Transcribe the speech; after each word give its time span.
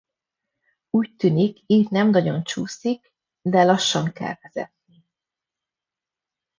Úgy 0.89 1.15
tűnik, 1.15 1.63
itt 1.65 1.89
nem 1.89 2.09
nagyon 2.09 2.43
csúszik, 2.43 3.13
de 3.41 3.63
lassan 3.63 4.11
kell 4.11 4.35
vezetni. 4.41 5.05